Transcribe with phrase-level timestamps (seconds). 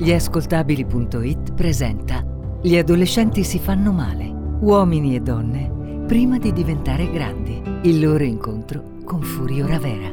[0.00, 2.24] Gliascoltabili.it presenta
[2.62, 7.60] Gli adolescenti si fanno male, uomini e donne, prima di diventare grandi.
[7.82, 10.10] Il loro incontro con Furio Ravera.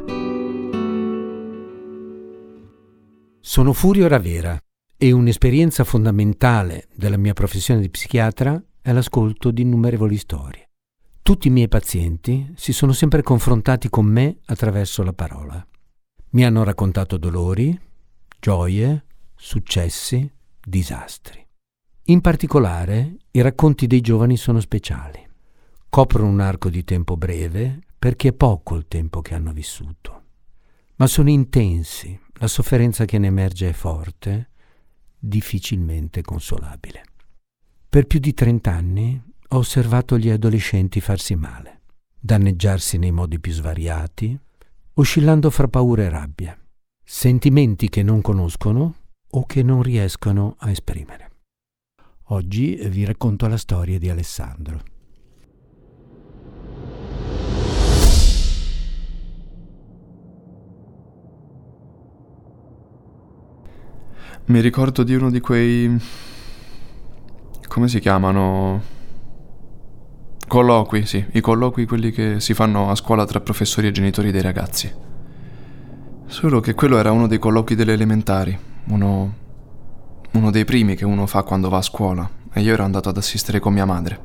[3.39, 4.59] Sono Furio Ravera
[4.97, 10.69] e un'esperienza fondamentale della mia professione di psichiatra è l'ascolto di innumerevoli storie.
[11.21, 15.65] Tutti i miei pazienti si sono sempre confrontati con me attraverso la parola.
[16.31, 17.79] Mi hanno raccontato dolori,
[18.37, 19.05] gioie,
[19.37, 21.45] successi, disastri.
[22.09, 25.25] In particolare, i racconti dei giovani sono speciali.
[25.89, 30.23] Coprono un arco di tempo breve perché è poco il tempo che hanno vissuto,
[30.95, 34.49] ma sono intensi, la sofferenza che ne emerge è forte,
[35.17, 37.03] difficilmente consolabile.
[37.89, 41.81] Per più di trent'anni ho osservato gli adolescenti farsi male,
[42.19, 44.37] danneggiarsi nei modi più svariati,
[44.93, 46.59] oscillando fra paura e rabbia,
[47.03, 48.95] sentimenti che non conoscono
[49.37, 51.29] o che non riescono a esprimere.
[52.29, 54.81] Oggi vi racconto la storia di Alessandro.
[64.45, 66.01] Mi ricordo di uno di quei...
[67.67, 68.81] come si chiamano?
[70.47, 74.41] Colloqui, sì, i colloqui quelli che si fanno a scuola tra professori e genitori dei
[74.41, 74.91] ragazzi.
[76.25, 79.33] Solo che quello era uno dei colloqui delle elementari, uno,
[80.31, 83.17] uno dei primi che uno fa quando va a scuola, e io ero andato ad
[83.17, 84.19] assistere con mia madre.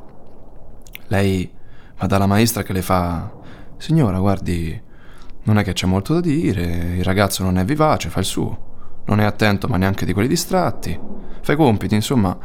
[1.09, 1.51] Lei
[1.99, 3.31] va dalla maestra che le fa:
[3.77, 4.81] Signora, guardi,
[5.45, 9.03] non è che c'è molto da dire, il ragazzo non è vivace, fa il suo,
[9.07, 10.99] non è attento ma neanche di quelli distratti,
[11.41, 12.37] fa i compiti, insomma,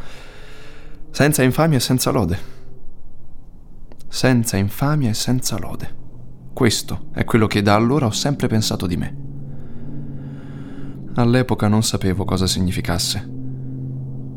[1.11, 2.55] senza infamia e senza lode
[4.07, 5.95] senza infamia e senza lode.
[6.53, 9.36] Questo è quello che da allora ho sempre pensato di me.
[11.17, 13.27] All'epoca non sapevo cosa significasse.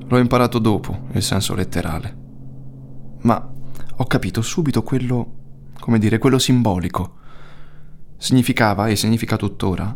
[0.07, 2.17] L'ho imparato dopo, il senso letterale.
[3.21, 3.53] Ma
[3.97, 5.35] ho capito subito quello,
[5.79, 7.19] come dire, quello simbolico.
[8.17, 9.95] Significava, e significa tuttora,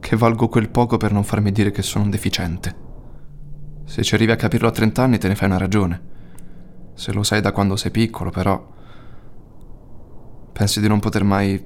[0.00, 2.76] che valgo quel poco per non farmi dire che sono un deficiente.
[3.84, 6.02] Se ci arrivi a capirlo a 30 anni te ne fai una ragione.
[6.94, 8.78] Se lo sai da quando sei piccolo, però
[10.52, 11.62] Pensi di non poter mai...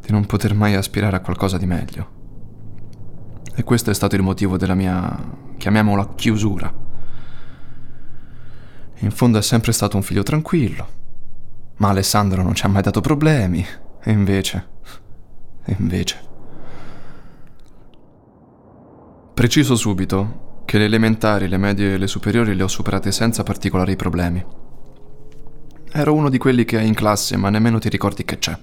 [0.00, 2.17] di non poter mai aspirare a qualcosa di meglio.
[3.58, 5.18] E questo è stato il motivo della mia,
[5.56, 6.72] chiamiamola, chiusura.
[8.98, 10.86] In fondo è sempre stato un figlio tranquillo,
[11.78, 13.66] ma Alessandro non ci ha mai dato problemi,
[14.00, 14.68] e invece...
[15.64, 16.20] e invece...
[19.34, 23.96] Preciso subito che le elementari, le medie e le superiori le ho superate senza particolari
[23.96, 24.44] problemi.
[25.90, 28.56] Ero uno di quelli che hai in classe ma nemmeno ti ricordi che c'è.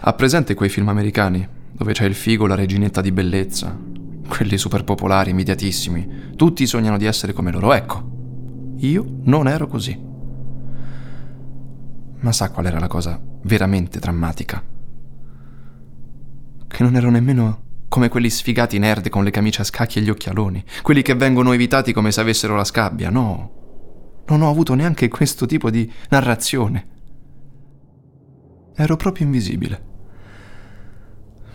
[0.00, 4.05] Ha presente quei film americani dove c'è il figo, la reginetta di bellezza?
[4.28, 6.34] Quelli super popolari, immediatissimi.
[6.36, 7.72] Tutti sognano di essere come loro.
[7.72, 9.98] Ecco, io non ero così.
[12.18, 14.62] Ma sa qual era la cosa veramente drammatica?
[16.66, 20.10] Che non ero nemmeno come quelli sfigati nerd con le camicie a scacchi e gli
[20.10, 24.24] occhialoni, quelli che vengono evitati come se avessero la scabbia, no.
[24.26, 26.88] Non ho avuto neanche questo tipo di narrazione.
[28.74, 29.94] Ero proprio invisibile.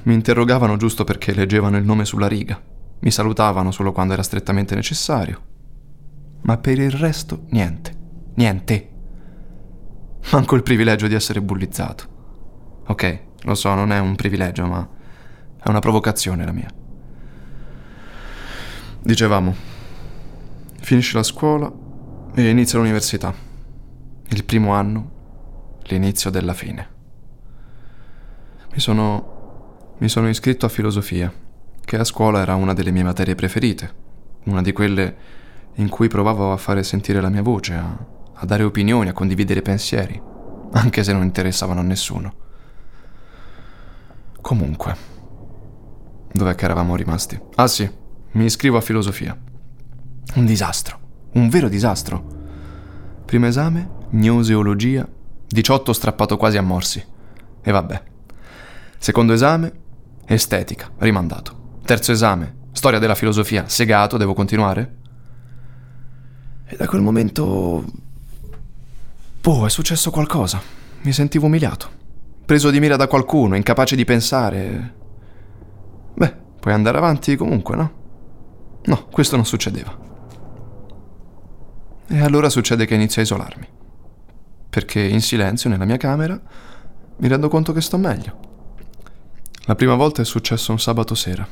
[0.03, 2.62] Mi interrogavano giusto perché leggevano il nome sulla riga.
[3.00, 5.41] Mi salutavano solo quando era strettamente necessario.
[6.41, 7.95] Ma per il resto niente.
[8.35, 8.89] Niente.
[10.31, 12.84] Manco il privilegio di essere bullizzato.
[12.88, 14.88] Ok, lo so, non è un privilegio, ma
[15.57, 16.69] è una provocazione la mia.
[19.03, 19.56] Dicevamo,
[20.79, 21.72] finisci la scuola
[22.33, 23.33] e inizio l'università.
[24.29, 26.88] Il primo anno, l'inizio della fine.
[28.73, 29.41] Mi sono,
[30.01, 31.31] mi sono iscritto a filosofia,
[31.85, 33.94] che a scuola era una delle mie materie preferite,
[34.45, 35.16] una di quelle
[35.75, 37.97] in cui provavo a fare sentire la mia voce, a,
[38.34, 40.19] a dare opinioni, a condividere pensieri,
[40.72, 42.34] anche se non interessavano a nessuno.
[44.41, 44.95] Comunque,
[46.31, 47.39] dov'è che eravamo rimasti?
[47.56, 47.88] Ah sì,
[48.31, 49.38] mi iscrivo a filosofia.
[50.33, 51.00] Un disastro.
[51.33, 52.25] Un vero disastro.
[53.24, 55.07] Primo esame, gnoseologia,
[55.45, 57.06] 18 strappato quasi a morsi.
[57.62, 58.04] E vabbè.
[58.97, 59.81] Secondo esame,
[60.33, 61.80] estetica, rimandato.
[61.83, 64.98] Terzo esame, storia della filosofia, segato, devo continuare?
[66.66, 67.83] E da quel momento...
[69.42, 70.62] Boh, è successo qualcosa.
[71.01, 71.89] Mi sentivo umiliato.
[72.45, 74.94] Preso di mira da qualcuno, incapace di pensare.
[76.13, 77.92] Beh, puoi andare avanti comunque, no?
[78.83, 79.98] No, questo non succedeva.
[82.07, 83.68] E allora succede che inizio a isolarmi.
[84.69, 86.39] Perché in silenzio nella mia camera
[87.18, 88.50] mi rendo conto che sto meglio.
[89.66, 91.48] La prima volta è successo un sabato sera,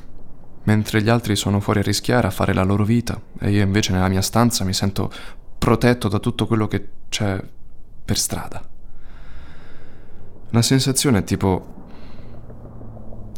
[0.64, 3.92] mentre gli altri sono fuori a rischiare a fare la loro vita e io invece
[3.92, 5.12] nella mia stanza mi sento
[5.60, 7.40] protetto da tutto quello che c'è
[8.04, 8.68] per strada.
[10.50, 11.78] La sensazione è tipo...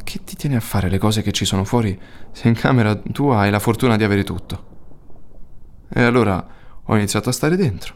[0.03, 1.99] Che ti tieni a fare le cose che ci sono fuori
[2.31, 4.65] se in camera tua hai la fortuna di avere tutto?
[5.89, 6.47] E allora
[6.83, 7.93] ho iniziato a stare dentro.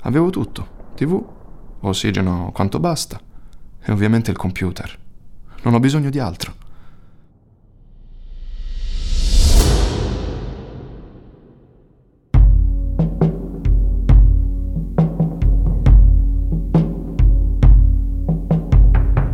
[0.00, 0.90] Avevo tutto.
[0.96, 1.24] TV,
[1.80, 3.20] ossigeno quanto basta
[3.80, 4.98] e ovviamente il computer.
[5.62, 6.54] Non ho bisogno di altro.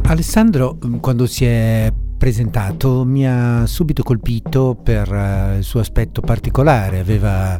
[0.04, 6.98] Alessandro, quando si è presentato mi ha subito colpito per uh, il suo aspetto particolare.
[6.98, 7.58] Aveva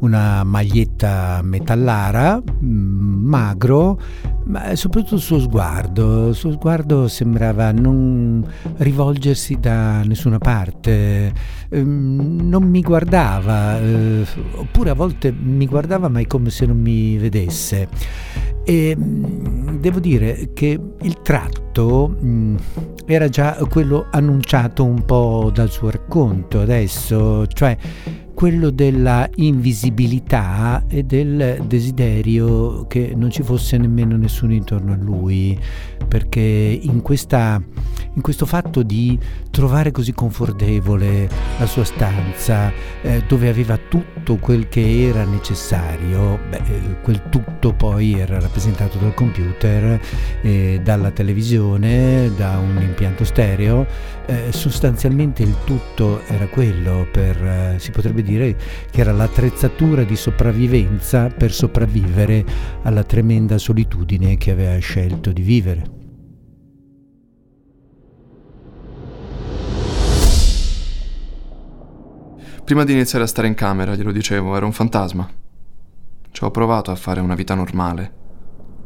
[0.00, 3.98] una maglietta metallara, mm, magro,
[4.44, 6.28] ma soprattutto il suo sguardo.
[6.28, 8.44] Il suo sguardo sembrava non
[8.78, 11.32] rivolgersi da nessuna parte,
[11.70, 14.26] ehm, non mi guardava, eh,
[14.56, 17.88] oppure a volte mi guardava ma è come se non mi vedesse.
[18.64, 19.51] E mm,
[19.82, 22.56] devo dire che il tratto mh, mm,
[23.04, 27.76] era già quello annunciato un po' dal suo racconto adesso, cioè
[28.42, 35.56] quello della invisibilità e del desiderio che non ci fosse nemmeno nessuno intorno a lui,
[36.08, 37.62] perché in, questa,
[38.14, 39.16] in questo fatto di
[39.52, 42.72] trovare così confortevole la sua stanza,
[43.02, 48.98] eh, dove aveva tutto quel che era necessario, beh, eh, quel tutto poi era rappresentato
[48.98, 50.00] dal computer,
[50.40, 53.86] eh, dalla televisione, da un impianto stereo,
[54.26, 58.56] eh, sostanzialmente il tutto era quello per, eh, si potrebbe dire, dire
[58.90, 62.44] che era l'attrezzatura di sopravvivenza per sopravvivere
[62.82, 66.00] alla tremenda solitudine che aveva scelto di vivere.
[72.64, 75.28] Prima di iniziare a stare in camera, glielo dicevo, ero un fantasma.
[76.30, 78.12] Ci ho provato a fare una vita normale,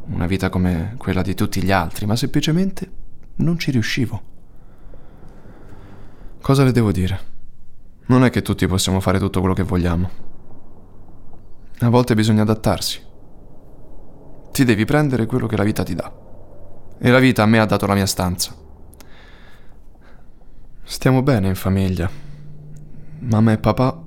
[0.07, 2.91] una vita come quella di tutti gli altri, ma semplicemente
[3.35, 4.21] non ci riuscivo.
[6.41, 7.35] Cosa le devo dire?
[8.07, 10.09] Non è che tutti possiamo fare tutto quello che vogliamo.
[11.79, 13.01] A volte bisogna adattarsi.
[14.51, 16.11] Ti devi prendere quello che la vita ti dà.
[16.99, 18.55] E la vita a me ha dato la mia stanza.
[20.83, 22.09] Stiamo bene in famiglia.
[23.19, 24.01] Mamma e papà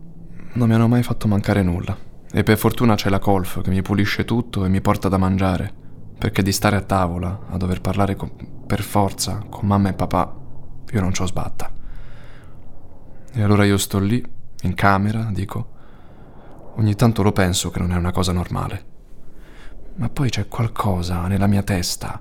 [0.55, 1.94] non mi hanno mai fatto mancare nulla.
[2.32, 5.73] E per fortuna c'è la Colf che mi pulisce tutto e mi porta da mangiare.
[6.17, 8.32] Perché di stare a tavola, a dover parlare con,
[8.67, 10.37] per forza con mamma e papà,
[10.91, 11.80] io non ci ho sbatta.
[13.32, 14.23] E allora io sto lì,
[14.62, 15.69] in camera, dico,
[16.77, 18.85] ogni tanto lo penso che non è una cosa normale.
[19.94, 22.21] Ma poi c'è qualcosa nella mia testa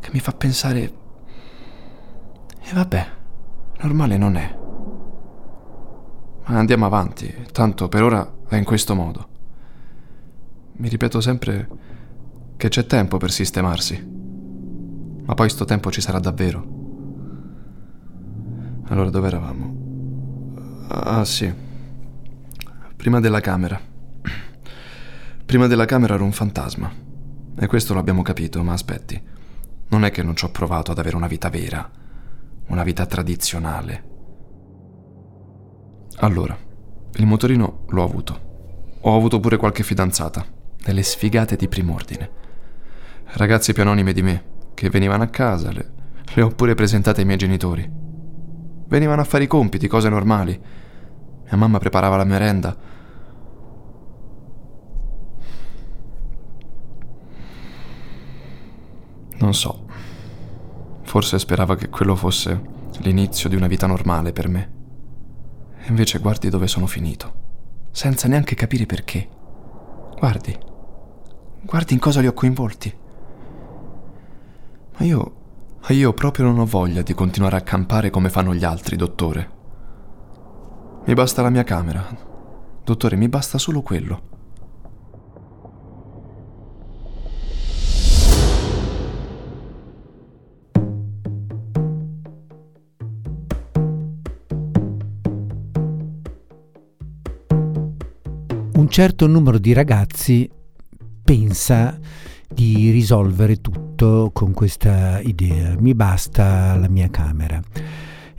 [0.00, 0.80] che mi fa pensare,
[2.60, 3.06] e vabbè,
[3.80, 4.56] normale non è.
[6.46, 9.28] Ma andiamo avanti, tanto per ora è in questo modo.
[10.72, 11.68] Mi ripeto sempre
[12.56, 14.16] che c'è tempo per sistemarsi.
[15.24, 16.76] Ma poi sto tempo ci sarà davvero.
[18.86, 19.77] Allora dove eravamo?
[20.90, 21.52] Ah sì.
[22.96, 23.78] Prima della camera.
[25.44, 26.90] Prima della camera ero un fantasma.
[27.58, 29.20] E questo lo abbiamo capito, ma aspetti.
[29.88, 31.90] Non è che non ci ho provato ad avere una vita vera,
[32.68, 34.04] una vita tradizionale.
[36.20, 36.56] Allora,
[37.14, 38.46] il motorino l'ho avuto.
[39.00, 40.44] Ho avuto pure qualche fidanzata,
[40.82, 42.30] delle sfigate di prim'ordine.
[43.24, 45.90] Ragazze più anonime di me, che venivano a casa, le,
[46.34, 47.88] le ho pure presentate ai miei genitori.
[48.88, 50.58] Venivano a fare i compiti, cose normali.
[51.50, 52.76] Mia mamma preparava la merenda.
[59.38, 59.86] Non so.
[61.02, 64.72] Forse sperava che quello fosse l'inizio di una vita normale per me.
[65.78, 67.46] E invece guardi dove sono finito.
[67.90, 69.26] Senza neanche capire perché.
[70.18, 70.56] Guardi.
[71.62, 72.94] Guardi in cosa li ho coinvolti.
[74.98, 75.32] Ma io
[75.80, 79.56] ma io proprio non ho voglia di continuare a campare come fanno gli altri, dottore.
[81.08, 82.06] Mi basta la mia camera.
[82.84, 84.22] Dottore, mi basta solo quello.
[98.74, 100.46] Un certo numero di ragazzi
[101.24, 101.98] pensa
[102.46, 105.74] di risolvere tutto con questa idea.
[105.78, 107.62] Mi basta la mia camera.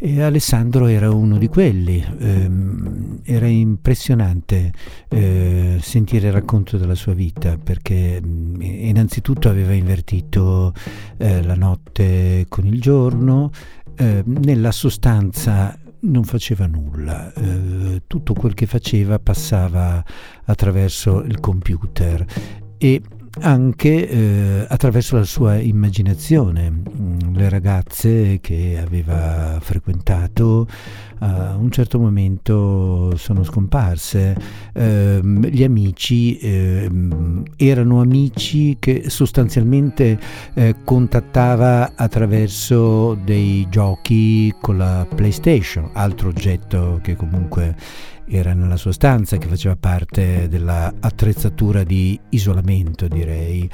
[0.02, 2.50] E Alessandro era uno di quelli, eh,
[3.26, 4.72] era impressionante
[5.10, 10.74] eh, sentire il racconto della sua vita perché mh, innanzitutto aveva invertito
[11.18, 13.52] eh, la notte con il giorno,
[13.98, 20.02] ehm, nella sostanza non faceva nulla, eh, tutto quel che faceva passava
[20.46, 22.26] attraverso il computer.
[22.78, 23.02] E
[23.42, 26.70] anche eh, attraverso la sua immaginazione.
[26.70, 30.68] Mm, le ragazze che aveva frequentato
[31.20, 34.36] a un certo momento sono scomparse.
[34.74, 36.90] Eh, gli amici eh,
[37.58, 40.20] erano amici che sostanzialmente
[40.54, 47.76] eh, contattava attraverso dei giochi con la PlayStation, altro oggetto che comunque
[48.30, 53.70] era nella sua stanza, che faceva parte dell'attrezzatura di isolamento, direi.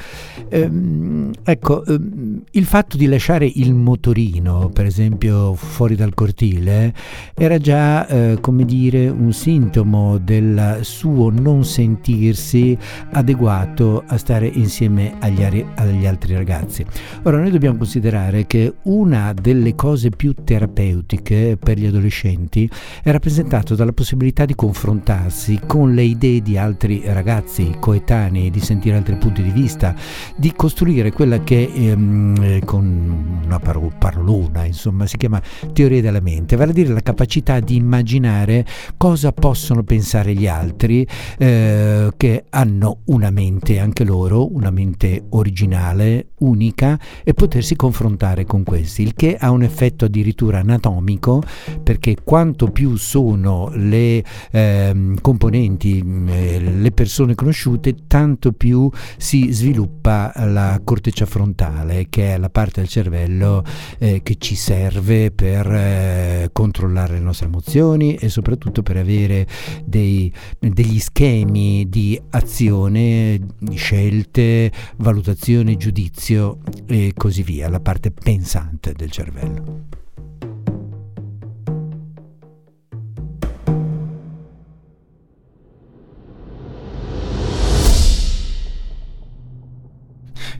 [0.49, 6.93] Ehm, ecco, ehm, il fatto di lasciare il motorino, per esempio, fuori dal cortile,
[7.33, 12.77] era già, eh, come dire, un sintomo del suo non sentirsi
[13.11, 15.43] adeguato a stare insieme agli,
[15.75, 16.85] agli altri ragazzi.
[17.23, 22.69] Ora, noi dobbiamo considerare che una delle cose più terapeutiche per gli adolescenti
[23.03, 28.95] è rappresentata dalla possibilità di confrontarsi con le idee di altri ragazzi coetanei, di sentire
[28.95, 29.95] altri punti di vista,
[30.35, 35.41] di costruire quella che ehm, eh, con una parolona insomma si chiama
[35.73, 38.65] teoria della mente, vale a dire la capacità di immaginare
[38.97, 46.29] cosa possono pensare gli altri eh, che hanno una mente anche loro, una mente originale,
[46.39, 51.41] unica e potersi confrontare con questi, il che ha un effetto addirittura anatomico
[51.83, 60.31] perché quanto più sono le eh, componenti, eh, le persone conosciute, tanto più si sviluppa
[60.35, 63.63] la corteccia frontale, che è la parte del cervello
[63.97, 69.47] eh, che ci serve per eh, controllare le nostre emozioni e soprattutto per avere
[69.83, 73.39] dei, degli schemi di azione,
[73.73, 80.03] scelte, valutazione, giudizio e così via, la parte pensante del cervello.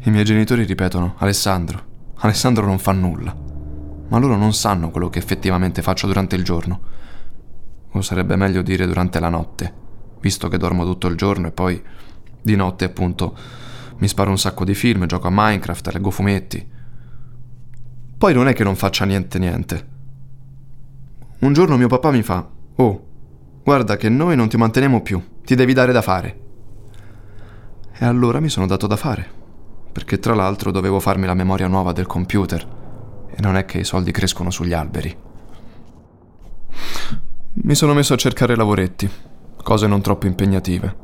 [0.05, 1.83] I miei genitori ripetono Alessandro,
[2.17, 3.35] Alessandro non fa nulla,
[4.07, 6.79] ma loro non sanno quello che effettivamente faccio durante il giorno.
[7.89, 9.73] O sarebbe meglio dire durante la notte,
[10.19, 11.81] visto che dormo tutto il giorno e poi
[12.39, 13.35] di notte appunto
[13.97, 16.69] mi sparo un sacco di film, gioco a Minecraft, leggo fumetti.
[18.15, 19.87] Poi non è che non faccia niente niente.
[21.39, 23.07] Un giorno mio papà mi fa, oh,
[23.63, 26.39] guarda che noi non ti manteniamo più, ti devi dare da fare.
[27.97, 29.43] E allora mi sono dato da fare
[29.95, 32.67] perché tra l'altro dovevo farmi la memoria nuova del computer
[33.33, 35.17] e non è che i soldi crescono sugli alberi.
[37.53, 39.09] Mi sono messo a cercare lavoretti,
[39.55, 40.95] cose non troppo impegnative,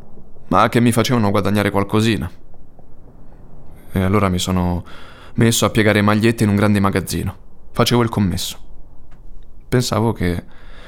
[0.49, 2.29] ma che mi facevano guadagnare qualcosina.
[3.93, 4.83] E allora mi sono
[5.35, 7.35] messo a piegare magliette in un grande magazzino.
[7.71, 8.57] Facevo il commesso.
[9.69, 10.43] Pensavo che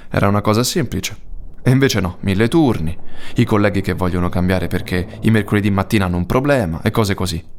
[0.10, 1.16] era una cosa semplice.
[1.64, 2.98] E invece no, mille turni,
[3.36, 7.53] i colleghi che vogliono cambiare perché i mercoledì mattina hanno un problema e cose così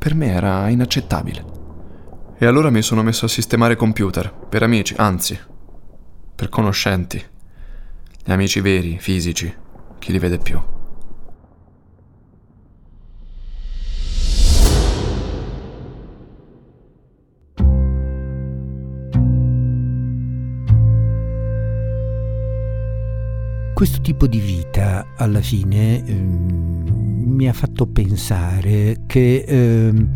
[0.00, 1.44] per me era inaccettabile.
[2.38, 5.38] E allora mi sono messo a sistemare computer, per amici, anzi,
[6.34, 7.22] per conoscenti.
[8.24, 9.54] Gli amici veri, fisici,
[9.98, 10.58] chi li vede più.
[23.80, 30.06] Questo tipo di vita alla fine ehm, mi ha fatto pensare che eh,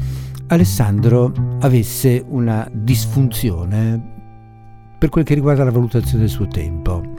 [0.48, 7.14] Alessandro avesse una disfunzione per quel che riguarda la valutazione del suo tempo.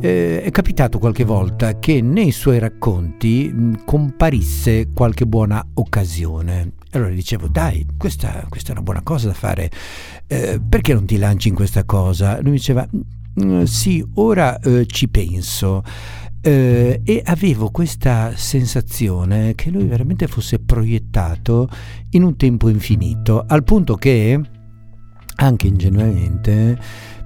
[0.00, 6.72] Eh, è capitato qualche volta che nei suoi racconti comparisse qualche buona occasione.
[6.92, 9.70] Allora dicevo, dai, questa, questa, è una buona cosa da fare,
[10.26, 12.40] eh, perché non ti lanci in questa cosa?
[12.40, 12.88] Lui diceva,
[13.66, 15.82] sì, ora eh, ci penso.
[16.40, 21.68] Eh, e avevo questa sensazione che lui veramente fosse proiettato
[22.10, 24.40] in un tempo infinito, al punto che
[25.36, 26.78] anche ingenuamente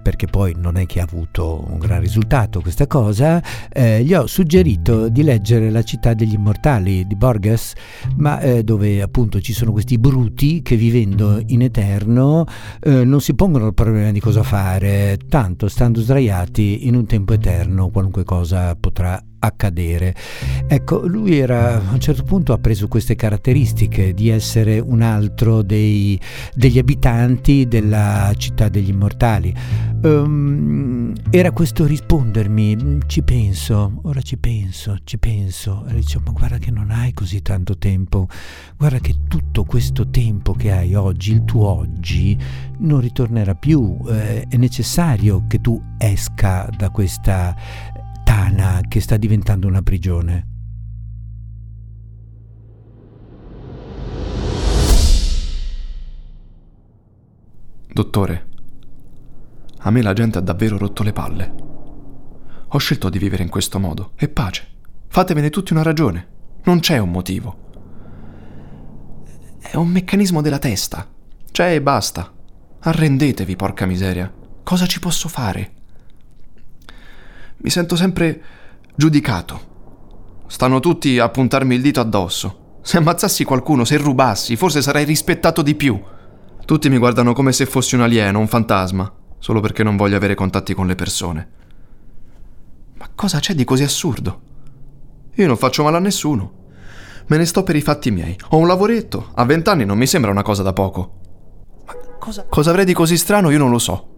[0.02, 3.42] perché poi non è che ha avuto un gran risultato questa cosa,
[3.72, 7.74] eh, gli ho suggerito di leggere La città degli immortali di Borges,
[8.16, 12.44] ma eh, dove appunto ci sono questi bruti che vivendo in eterno
[12.80, 17.32] eh, non si pongono il problema di cosa fare, tanto stando sdraiati in un tempo
[17.32, 20.14] eterno qualunque cosa potrà accadere.
[20.66, 25.62] Ecco, lui era a un certo punto ha preso queste caratteristiche di essere un altro
[25.62, 26.18] dei,
[26.54, 29.52] degli abitanti della città degli immortali
[30.02, 35.84] Um, era questo rispondermi, ci penso, ora ci penso, ci penso.
[35.88, 38.26] E dicevo, ma guarda che non hai così tanto tempo,
[38.78, 42.38] guarda che tutto questo tempo che hai oggi, il tuo oggi,
[42.78, 43.98] non ritornerà più.
[44.08, 47.54] Eh, è necessario che tu esca da questa
[48.40, 50.46] tana che sta diventando una prigione.
[57.92, 58.48] Dottore,
[59.80, 61.54] a me la gente ha davvero rotto le palle.
[62.68, 64.66] Ho scelto di vivere in questo modo e pace.
[65.08, 66.28] Fatevene tutti una ragione.
[66.64, 67.68] Non c'è un motivo.
[69.60, 71.06] È un meccanismo della testa.
[71.50, 72.32] C'è e basta.
[72.78, 74.32] Arrendetevi, porca miseria.
[74.62, 75.79] Cosa ci posso fare?
[77.62, 78.42] Mi sento sempre
[78.94, 79.68] giudicato.
[80.46, 82.78] Stanno tutti a puntarmi il dito addosso.
[82.82, 86.00] Se ammazzassi qualcuno, se rubassi, forse sarei rispettato di più.
[86.64, 90.34] Tutti mi guardano come se fossi un alieno, un fantasma solo perché non voglio avere
[90.34, 91.48] contatti con le persone.
[92.98, 94.40] Ma cosa c'è di così assurdo?
[95.34, 96.52] Io non faccio male a nessuno.
[97.26, 98.36] Me ne sto per i fatti miei.
[98.50, 99.30] Ho un lavoretto.
[99.34, 101.18] A vent'anni non mi sembra una cosa da poco.
[101.86, 104.08] Ma cosa, cosa avrei di così strano io non lo so.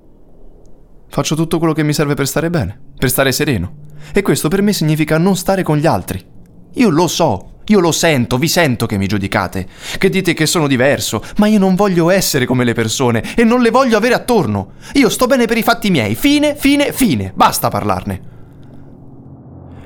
[1.08, 3.78] Faccio tutto quello che mi serve per stare bene, per stare sereno.
[4.12, 6.24] E questo per me significa non stare con gli altri.
[6.74, 9.66] Io lo so, io lo sento, vi sento che mi giudicate,
[9.98, 13.60] che dite che sono diverso, ma io non voglio essere come le persone e non
[13.60, 14.74] le voglio avere attorno.
[14.92, 18.22] Io sto bene per i fatti miei, fine, fine, fine, basta parlarne.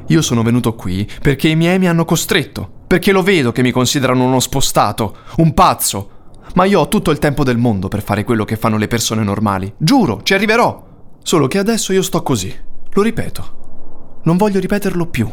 [0.08, 3.70] Io sono venuto qui perché i miei mi hanno costretto, perché lo vedo che mi
[3.70, 6.10] considerano uno spostato, un pazzo.
[6.52, 9.22] Ma io ho tutto il tempo del mondo per fare quello che fanno le persone
[9.22, 9.72] normali.
[9.78, 10.84] Giuro, ci arriverò.
[11.22, 12.74] Solo che adesso io sto così.
[12.96, 14.20] Lo ripeto.
[14.22, 15.30] Non voglio ripeterlo più.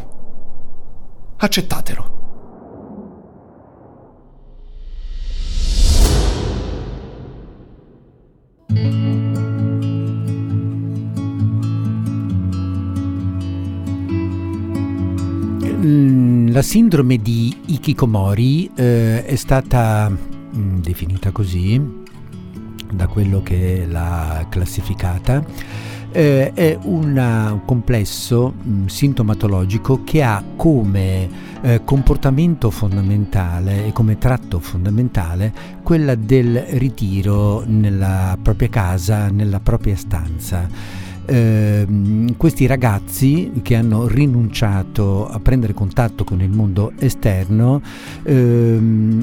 [1.38, 2.12] Accettatelo.
[15.86, 20.18] Mm, la sindrome di Ikikomori eh, è stata mh,
[20.54, 22.02] mm, definita così
[22.92, 25.92] da quello che l'ha classificata.
[26.16, 31.28] Eh, è una, un complesso mh, mm, sintomatologico che ha come
[31.60, 39.96] eh, comportamento fondamentale e come tratto fondamentale quella del ritiro nella propria casa, nella propria
[39.96, 41.86] stanza eh,
[42.36, 47.80] questi ragazzi che hanno rinunciato a prendere contatto con il mondo esterno
[48.22, 48.78] eh,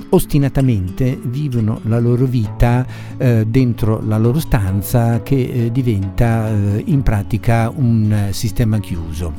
[0.09, 2.85] ostinatamente vivono la loro vita
[3.17, 9.33] eh, dentro la loro stanza che eh, diventa eh, in pratica un sistema chiuso.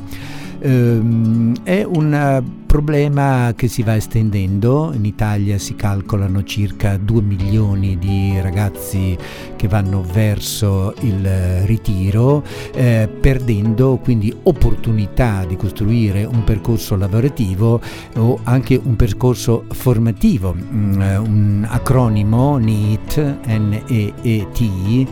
[0.59, 2.43] Ehm, è un
[2.73, 9.15] problema che si va estendendo, in Italia si calcolano circa 2 milioni di ragazzi
[9.55, 17.79] che vanno verso il ritiro, eh, perdendo quindi opportunità di costruire un percorso lavorativo
[18.15, 20.55] o anche un percorso formativo.
[20.55, 25.07] Mm, un acronimo NEET, N-E-E-T,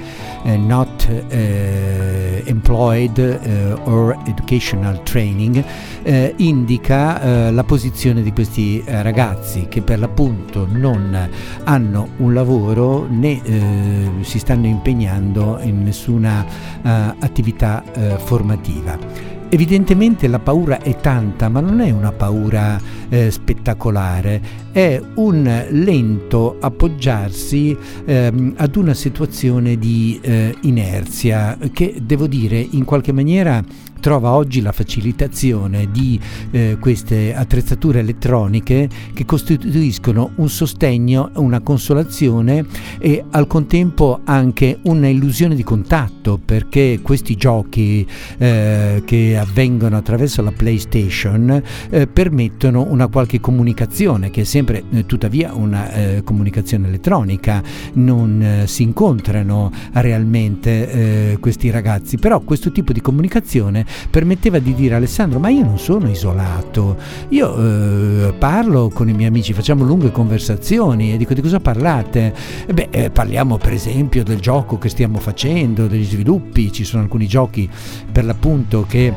[0.45, 5.63] eh, Not eh, Employed eh, or Educational Training
[6.03, 11.29] eh, indica la posizione di questi eh, ragazzi che per l'appunto non
[11.63, 19.31] hanno un lavoro né eh, si stanno impegnando in nessuna eh, attività eh, formativa.
[19.53, 26.55] Evidentemente la paura è tanta, ma non è una paura eh, spettacolare, è un lento
[26.57, 33.61] appoggiarsi eh, ad una situazione di eh, inerzia che devo dire in qualche maniera
[34.01, 42.65] trova oggi la facilitazione di eh, queste attrezzature elettroniche che costituiscono un sostegno, una consolazione
[42.99, 48.05] e al contempo anche un'illusione di contatto perché questi giochi
[48.37, 55.05] eh, che avvengono attraverso la PlayStation eh, permettono una qualche comunicazione che è sempre eh,
[55.05, 57.61] tuttavia una eh, comunicazione elettronica,
[57.93, 64.95] non eh, si incontrano realmente questi ragazzi, però questo tipo di comunicazione permetteva di dire
[64.95, 66.97] Alessandro ma io non sono isolato,
[67.29, 72.33] io eh, parlo con i miei amici, facciamo lunghe conversazioni e dico di cosa parlate?
[72.65, 77.03] E beh, eh, parliamo per esempio del gioco che stiamo facendo, degli sviluppi, ci sono
[77.03, 77.69] alcuni giochi
[78.11, 79.13] per l'appunto che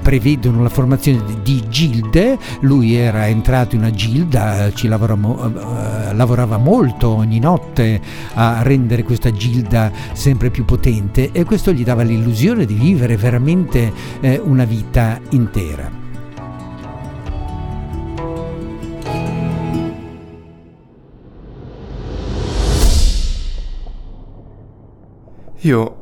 [0.00, 6.56] prevedono la formazione di gilde, lui era entrato in una gilda, ci lavoramo, eh, lavorava
[6.56, 8.00] molto ogni notte
[8.34, 13.92] a rendere questa gilda sempre più potente e questo gli dava l'illusione di vivere veramente
[14.20, 16.06] eh, una vita intera.
[25.62, 25.98] Io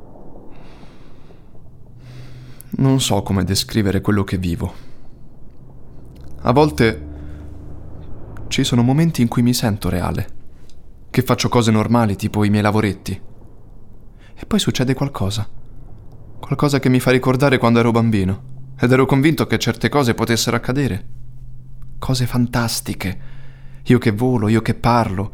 [2.78, 4.72] Non so come descrivere quello che vivo.
[6.42, 7.06] A volte
[8.48, 10.28] ci sono momenti in cui mi sento reale,
[11.08, 13.18] che faccio cose normali tipo i miei lavoretti.
[14.34, 15.48] E poi succede qualcosa.
[16.38, 20.56] Qualcosa che mi fa ricordare quando ero bambino ed ero convinto che certe cose potessero
[20.56, 21.06] accadere.
[21.98, 23.18] Cose fantastiche.
[23.84, 25.32] Io che volo, io che parlo,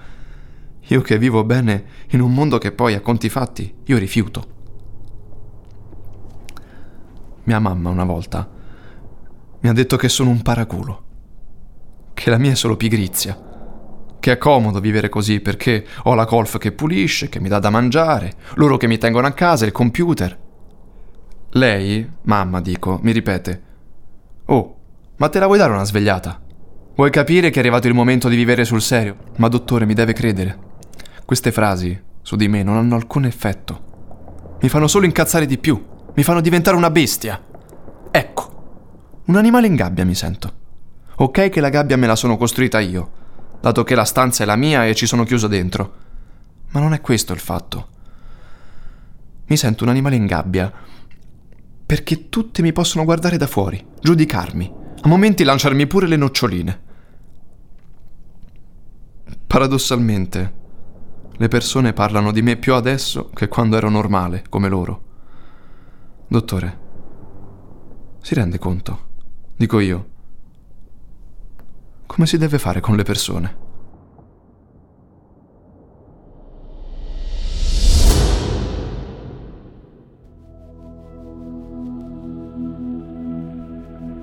[0.87, 4.47] io che vivo bene in un mondo che poi a conti fatti io rifiuto.
[7.45, 8.49] Mia mamma una volta
[9.61, 11.03] mi ha detto che sono un paraculo,
[12.15, 13.41] che la mia è solo pigrizia,
[14.19, 17.71] che è comodo vivere così perché ho la golf che pulisce, che mi dà da
[17.71, 20.42] mangiare, loro che mi tengono a casa, il computer.
[21.55, 23.63] Lei, mamma dico, mi ripete,
[24.47, 24.77] Oh,
[25.17, 26.41] ma te la vuoi dare una svegliata?
[26.95, 29.17] Vuoi capire che è arrivato il momento di vivere sul serio?
[29.37, 30.59] Ma dottore, mi deve credere.
[31.27, 34.57] Queste frasi su di me non hanno alcun effetto.
[34.63, 35.85] Mi fanno solo incazzare di più.
[36.15, 37.39] Mi fanno diventare una bestia.
[38.11, 40.53] Ecco, un animale in gabbia mi sento.
[41.17, 43.11] Ok che la gabbia me la sono costruita io,
[43.61, 45.95] dato che la stanza è la mia e ci sono chiuso dentro.
[46.71, 47.89] Ma non è questo il fatto.
[49.49, 50.73] Mi sento un animale in gabbia
[51.93, 56.81] perché tutti mi possono guardare da fuori, giudicarmi, a momenti lanciarmi pure le noccioline.
[59.47, 60.55] Paradossalmente,
[61.33, 65.03] le persone parlano di me più adesso che quando ero normale, come loro.
[66.29, 66.79] Dottore,
[68.23, 69.09] si rende conto?
[69.55, 70.09] Dico io.
[72.07, 73.57] Come si deve fare con le persone?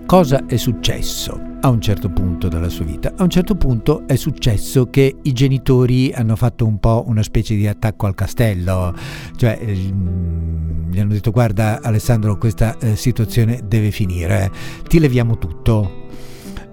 [0.09, 3.13] Cosa è successo a un certo punto della sua vita?
[3.15, 7.53] A un certo punto è successo che i genitori hanno fatto un po' una specie
[7.53, 8.91] di attacco al castello,
[9.35, 14.51] cioè gli hanno detto guarda Alessandro questa eh, situazione deve finire,
[14.87, 16.07] ti leviamo tutto,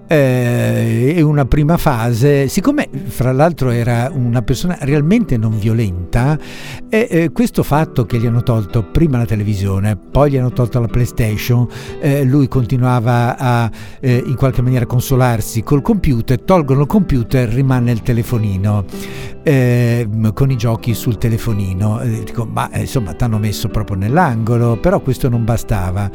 [0.07, 6.39] e una prima fase, siccome fra l'altro era una persona realmente non violenta,
[6.89, 10.79] e eh, questo fatto che gli hanno tolto prima la televisione, poi gli hanno tolto
[10.79, 11.67] la PlayStation,
[11.99, 17.91] eh, lui continuava a eh, in qualche maniera consolarsi col computer, tolgono il computer, rimane
[17.91, 18.85] il telefonino.
[19.43, 24.75] Eh, con i giochi sul telefonino eh, dico ma insomma ti hanno messo proprio nell'angolo
[24.75, 26.11] però questo non bastava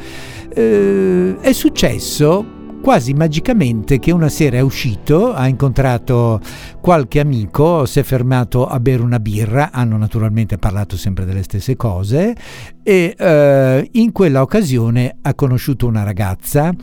[0.53, 6.41] è successo quasi magicamente che una sera è uscito, ha incontrato
[6.81, 11.77] qualche amico, si è fermato a bere una birra, hanno naturalmente parlato sempre delle stesse
[11.77, 12.35] cose
[12.83, 16.73] e eh, in quella occasione ha conosciuto una ragazza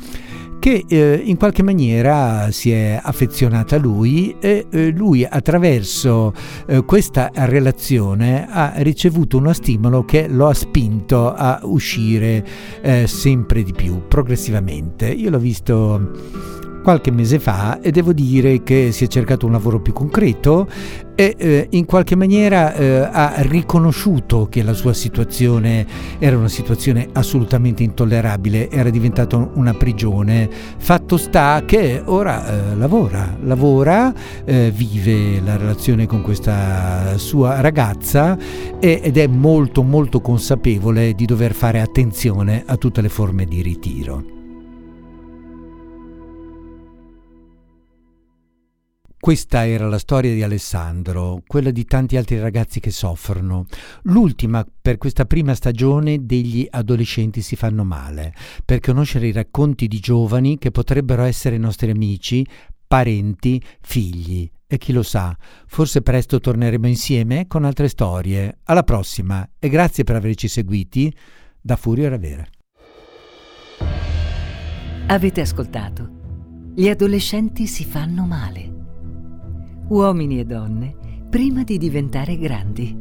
[0.61, 6.33] che eh, in qualche maniera si è affezionata a lui e eh, lui attraverso
[6.67, 12.47] eh, questa relazione ha ricevuto uno stimolo che lo ha spinto a uscire
[12.83, 15.09] eh, sempre di più, progressivamente.
[15.09, 16.11] Io l'ho visto
[16.83, 20.69] qualche mese fa e devo dire che si è cercato un lavoro più concreto
[21.15, 25.87] e eh, in qualche maniera eh, ha riconosciuto che la sua situazione
[26.19, 30.49] era una situazione assolutamente intollerabile, era diventata una prigione.
[30.79, 34.15] Fatto sta che ora eh, lavora, lavora,
[34.47, 38.39] eh, vive la relazione con questa sua ragazza
[38.79, 44.40] ed è molto molto consapevole di dover fare attenzione a tutte le forme di ritiro.
[49.21, 53.67] Questa era la storia di Alessandro, quella di tanti altri ragazzi che soffrono.
[54.05, 58.33] L'ultima per questa prima stagione degli adolescenti si fanno male,
[58.65, 62.47] per conoscere i racconti di giovani che potrebbero essere nostri amici,
[62.87, 64.51] parenti, figli.
[64.67, 68.61] E chi lo sa, forse presto torneremo insieme con altre storie.
[68.65, 71.15] Alla prossima e grazie per averci seguiti
[71.61, 72.47] da Furio Ravera.
[75.09, 76.73] Avete ascoltato?
[76.75, 78.79] Gli adolescenti si fanno male
[79.91, 80.95] uomini e donne,
[81.29, 82.97] prima di diventare grandi.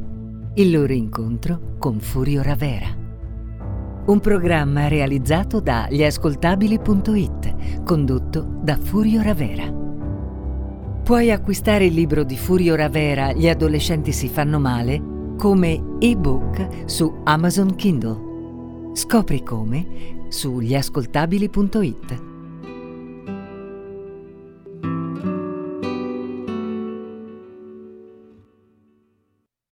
[0.55, 2.87] Il loro incontro con Furio Ravera.
[4.07, 9.71] Un programma realizzato da gliascoltabili.it, condotto da Furio Ravera.
[11.03, 17.21] Puoi acquistare il libro di Furio Ravera Gli adolescenti si fanno male come ebook su
[17.23, 18.91] Amazon Kindle.
[18.93, 22.28] Scopri come su gliascoltabili.it.